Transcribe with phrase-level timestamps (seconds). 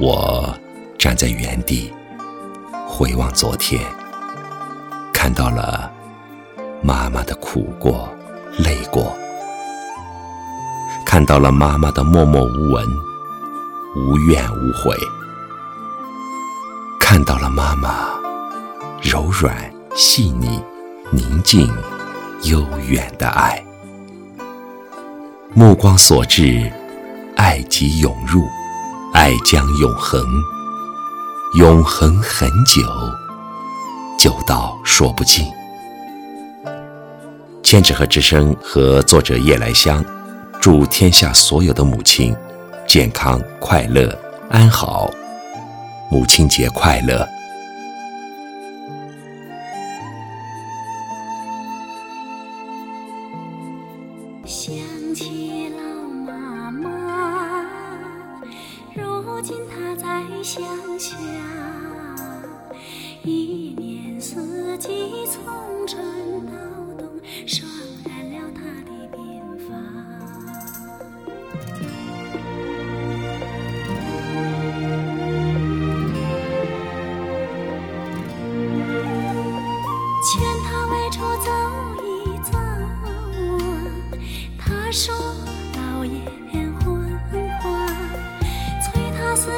[0.00, 0.56] 我
[0.96, 1.92] 站在原地，
[2.86, 3.80] 回望昨天，
[5.12, 5.90] 看到了
[6.80, 8.08] 妈妈的苦过、
[8.58, 9.12] 累过，
[11.04, 12.86] 看到了妈妈的默默无闻、
[13.96, 14.96] 无怨无悔，
[17.00, 18.08] 看到了妈妈
[19.02, 19.52] 柔软、
[19.96, 20.62] 细腻、
[21.10, 21.68] 宁静、
[22.44, 23.60] 悠远的爱。
[25.54, 26.70] 目光所至，
[27.34, 28.46] 爱即涌入。
[29.12, 30.24] 爱将永恒，
[31.54, 32.82] 永恒很久，
[34.18, 35.44] 久到说不尽。
[37.62, 40.04] 千纸鹤之声和作者夜来香，
[40.60, 42.34] 祝天下所有的母亲
[42.86, 44.16] 健康快乐
[44.50, 45.10] 安好，
[46.10, 47.26] 母亲节快乐。
[54.44, 54.74] 想
[55.14, 55.97] 起老
[59.38, 60.60] 如今他在乡
[60.98, 61.16] 下，
[63.22, 66.37] 一年四季从春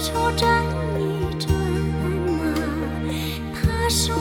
[0.00, 0.64] 处转
[0.96, 1.52] 一转
[2.38, 2.54] 呐，
[3.52, 4.14] 他说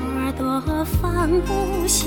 [0.00, 2.04] 花朵放不下，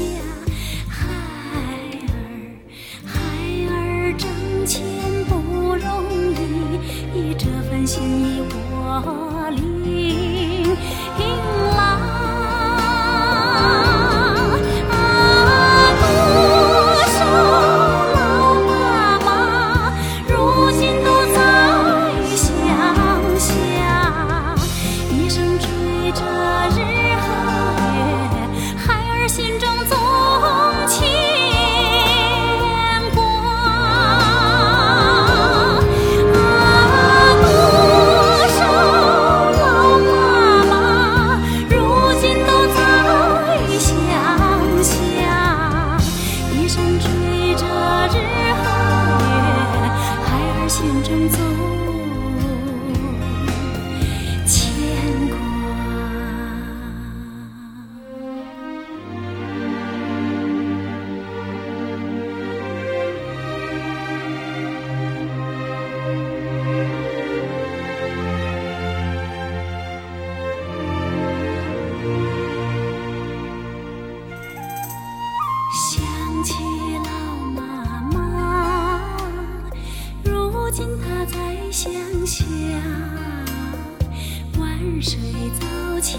[84.99, 85.19] 水
[85.59, 86.17] 早起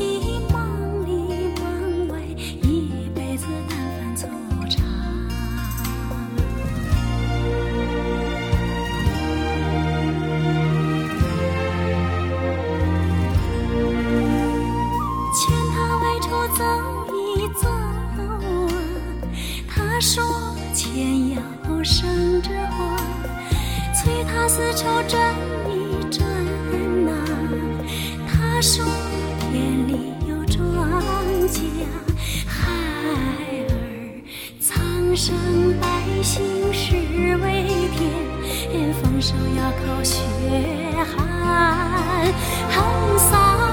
[0.52, 1.10] 忙里
[1.60, 2.20] 忙外，
[2.62, 4.28] 一辈子淡饭粗
[4.68, 4.76] 茶。
[15.34, 15.40] 劝
[15.74, 16.62] 他外出走
[17.12, 17.18] 一
[17.60, 18.20] 走啊，
[19.68, 20.22] 他说
[20.72, 21.42] 钱要
[21.82, 22.96] 省着花。
[23.94, 25.34] 催他丝绸转
[25.66, 26.24] 一转
[28.58, 28.84] 他说
[29.52, 30.90] 田里有庄
[31.46, 31.62] 稼，
[32.44, 32.66] 孩
[33.68, 34.22] 儿
[34.58, 35.32] 苍生
[35.80, 35.86] 百
[36.24, 36.42] 姓
[36.72, 37.62] 是为
[37.94, 40.18] 天，丰收要靠血
[41.04, 42.34] 汗
[42.68, 43.67] 汗洒。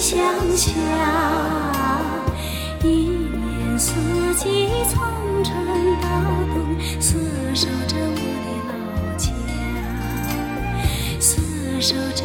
[0.00, 0.16] 乡
[0.56, 0.70] 下
[2.84, 3.92] 一年四
[4.36, 5.02] 季从
[5.42, 5.52] 春
[6.00, 6.08] 到
[6.54, 7.16] 冬厮
[7.52, 8.14] 守着我
[8.44, 8.72] 的老
[9.16, 9.28] 家
[11.18, 12.22] 厮守着